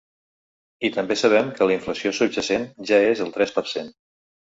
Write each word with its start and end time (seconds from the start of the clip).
I 0.87 0.89
també 0.93 1.17
sabem 1.21 1.51
que 1.59 1.67
la 1.71 1.75
inflació 1.75 2.13
subjacent 2.21 2.65
ja 2.93 2.99
és 3.11 3.21
al 3.27 3.31
tres 3.37 3.55
per 3.59 3.65
cent. 3.75 3.93